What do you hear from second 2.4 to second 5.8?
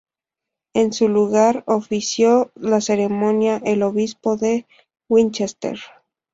la ceremonia el obispo de Winchester.